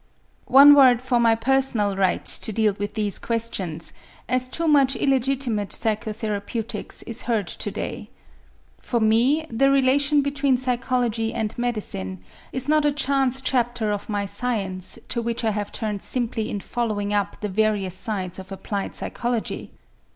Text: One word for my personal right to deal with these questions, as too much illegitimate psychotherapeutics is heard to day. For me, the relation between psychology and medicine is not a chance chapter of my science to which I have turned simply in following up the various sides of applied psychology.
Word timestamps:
One 0.47 0.73
word 0.73 0.99
for 0.99 1.19
my 1.19 1.35
personal 1.35 1.95
right 1.95 2.25
to 2.25 2.51
deal 2.51 2.73
with 2.79 2.95
these 2.95 3.19
questions, 3.19 3.93
as 4.27 4.49
too 4.49 4.67
much 4.67 4.95
illegitimate 4.95 5.69
psychotherapeutics 5.69 7.03
is 7.05 7.21
heard 7.29 7.45
to 7.45 7.69
day. 7.69 8.09
For 8.79 8.99
me, 8.99 9.45
the 9.51 9.69
relation 9.69 10.23
between 10.23 10.57
psychology 10.57 11.35
and 11.35 11.55
medicine 11.55 12.23
is 12.51 12.67
not 12.67 12.83
a 12.83 12.91
chance 12.91 13.41
chapter 13.41 13.91
of 13.91 14.09
my 14.09 14.25
science 14.25 14.97
to 15.09 15.21
which 15.21 15.43
I 15.43 15.51
have 15.51 15.71
turned 15.71 16.01
simply 16.01 16.49
in 16.49 16.61
following 16.61 17.13
up 17.13 17.39
the 17.39 17.47
various 17.49 17.93
sides 17.93 18.39
of 18.39 18.51
applied 18.51 18.95
psychology. 18.95 19.69